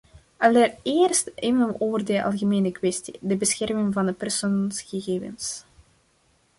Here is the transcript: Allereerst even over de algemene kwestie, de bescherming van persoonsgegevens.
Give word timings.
Allereerst 0.39 1.29
even 1.43 1.75
over 1.81 2.05
de 2.05 2.23
algemene 2.23 2.71
kwestie, 2.71 3.17
de 3.21 3.35
bescherming 3.37 3.93
van 3.93 4.15
persoonsgegevens. 4.15 5.65